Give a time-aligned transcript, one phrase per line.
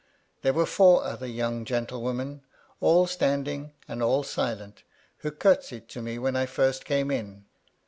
[0.41, 2.41] There were four other young gentle women,
[2.79, 4.81] all standing, and all silent,
[5.19, 7.45] who curtsied to me when I first came in.